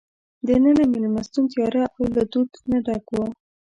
دننه 0.47 0.83
مېلمستون 0.93 1.45
تیاره 1.51 1.83
او 1.95 2.03
له 2.15 2.21
دود 2.31 2.49
نه 2.69 2.77
ډک 2.85 3.05
وو. 3.13 3.23